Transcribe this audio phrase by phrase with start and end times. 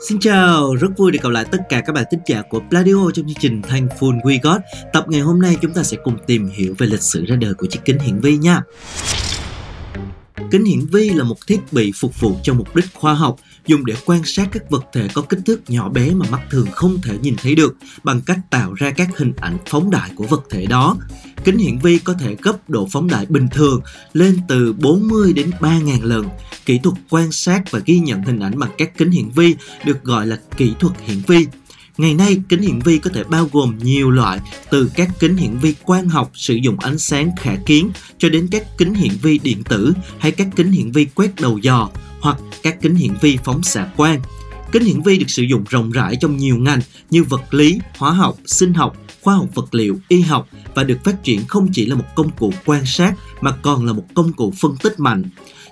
[0.00, 3.10] Xin chào, rất vui được gặp lại tất cả các bạn thính giả của Pladio
[3.14, 4.60] trong chương trình Thankful We Got.
[4.92, 7.54] Tập ngày hôm nay chúng ta sẽ cùng tìm hiểu về lịch sử ra đời
[7.54, 8.62] của chiếc kính hiển vi nha.
[10.50, 13.86] Kính hiển vi là một thiết bị phục vụ cho mục đích khoa học, dùng
[13.86, 16.98] để quan sát các vật thể có kích thước nhỏ bé mà mắt thường không
[17.02, 20.42] thể nhìn thấy được bằng cách tạo ra các hình ảnh phóng đại của vật
[20.50, 20.96] thể đó.
[21.44, 23.80] Kính hiển vi có thể gấp độ phóng đại bình thường
[24.12, 26.28] lên từ 40 đến 3.000 lần.
[26.66, 29.54] Kỹ thuật quan sát và ghi nhận hình ảnh bằng các kính hiển vi
[29.84, 31.46] được gọi là kỹ thuật hiển vi.
[31.98, 34.40] Ngày nay, kính hiển vi có thể bao gồm nhiều loại,
[34.70, 38.48] từ các kính hiển vi quang học sử dụng ánh sáng khả kiến cho đến
[38.50, 41.90] các kính hiển vi điện tử hay các kính hiển vi quét đầu dò
[42.20, 44.20] hoặc các kính hiển vi phóng xạ quang.
[44.72, 46.80] Kính hiển vi được sử dụng rộng rãi trong nhiều ngành
[47.10, 50.98] như vật lý, hóa học, sinh học, khoa học vật liệu, y học và được
[51.04, 54.32] phát triển không chỉ là một công cụ quan sát mà còn là một công
[54.32, 55.24] cụ phân tích mạnh.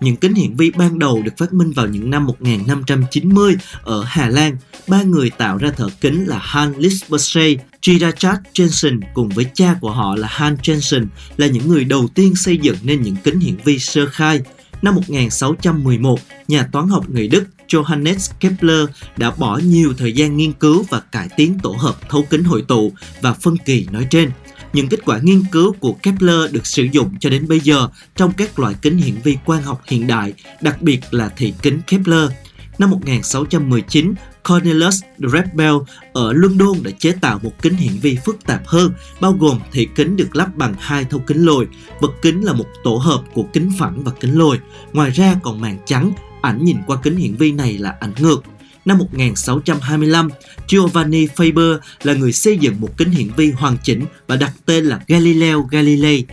[0.00, 4.28] Những kính hiển vi ban đầu được phát minh vào những năm 1590 ở Hà
[4.28, 4.56] Lan.
[4.88, 9.90] Ba người tạo ra thợ kính là Hans Lippershey, Girard Jensen cùng với cha của
[9.90, 13.56] họ là Hans Jensen là những người đầu tiên xây dựng nên những kính hiển
[13.64, 14.40] vi sơ khai.
[14.82, 20.52] Năm 1611, nhà toán học người Đức Johannes Kepler đã bỏ nhiều thời gian nghiên
[20.52, 24.30] cứu và cải tiến tổ hợp thấu kính hội tụ và phân kỳ nói trên.
[24.72, 28.32] Những kết quả nghiên cứu của Kepler được sử dụng cho đến bây giờ trong
[28.32, 32.30] các loại kính hiển vi quang học hiện đại, đặc biệt là thị kính Kepler.
[32.78, 34.14] Năm 1619,
[34.48, 35.74] Cornelius Drebbel
[36.12, 39.88] ở London đã chế tạo một kính hiển vi phức tạp hơn, bao gồm thị
[39.96, 41.66] kính được lắp bằng hai thấu kính lồi.
[42.00, 44.58] Vật kính là một tổ hợp của kính phẳng và kính lồi.
[44.92, 46.12] Ngoài ra còn màn trắng,
[46.42, 48.42] ảnh nhìn qua kính hiển vi này là ảnh ngược.
[48.84, 50.28] Năm 1625,
[50.68, 54.84] Giovanni Faber là người xây dựng một kính hiển vi hoàn chỉnh và đặt tên
[54.84, 56.24] là Galileo Galilei.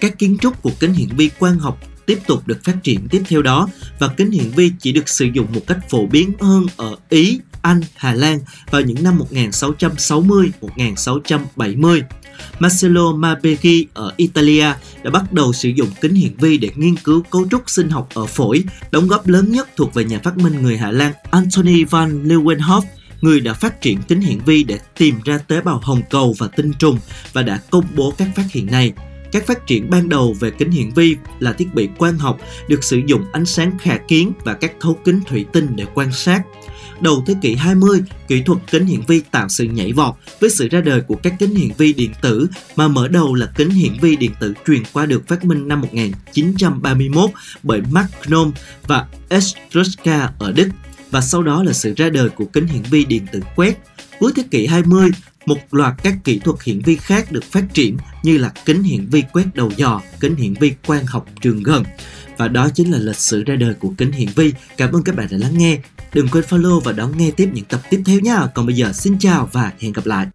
[0.00, 3.22] Các kiến trúc của kính hiển vi quang học tiếp tục được phát triển tiếp
[3.28, 6.66] theo đó và kính hiển vi chỉ được sử dụng một cách phổ biến hơn
[6.76, 8.38] ở Ý, anh, Hà Lan
[8.70, 12.02] vào những năm 1660-1670.
[12.58, 17.22] Marcello Mabeghi ở Italia đã bắt đầu sử dụng kính hiển vi để nghiên cứu
[17.30, 18.64] cấu trúc sinh học ở phổi.
[18.90, 22.82] Đóng góp lớn nhất thuộc về nhà phát minh người Hà Lan Anthony van Leeuwenhoek
[23.20, 26.48] người đã phát triển kính hiển vi để tìm ra tế bào hồng cầu và
[26.56, 26.98] tinh trùng
[27.32, 28.92] và đã công bố các phát hiện này.
[29.32, 32.84] Các phát triển ban đầu về kính hiển vi là thiết bị quang học được
[32.84, 36.42] sử dụng ánh sáng khả kiến và các thấu kính thủy tinh để quan sát.
[37.00, 40.68] Đầu thế kỷ 20, kỹ thuật kính hiển vi tạo sự nhảy vọt với sự
[40.68, 43.92] ra đời của các kính hiển vi điện tử mà mở đầu là kính hiển
[44.00, 47.30] vi điện tử truyền qua được phát minh năm 1931
[47.62, 48.50] bởi Max Gnome
[48.86, 50.68] và Estruska ở Đức
[51.10, 53.78] và sau đó là sự ra đời của kính hiển vi điện tử quét.
[54.20, 55.10] Cuối thế kỷ 20,
[55.46, 59.06] một loạt các kỹ thuật hiển vi khác được phát triển như là kính hiển
[59.06, 61.84] vi quét đầu dò, kính hiển vi quang học trường gần.
[62.36, 64.52] Và đó chính là lịch sử ra đời của kính hiển vi.
[64.76, 65.78] Cảm ơn các bạn đã lắng nghe.
[66.12, 68.46] Đừng quên follow và đón nghe tiếp những tập tiếp theo nha.
[68.54, 70.26] Còn bây giờ xin chào và hẹn gặp lại.